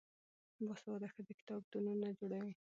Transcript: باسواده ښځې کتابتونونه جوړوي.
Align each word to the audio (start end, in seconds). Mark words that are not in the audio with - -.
باسواده 0.65 1.07
ښځې 1.13 1.33
کتابتونونه 1.39 2.07
جوړوي. 2.19 2.53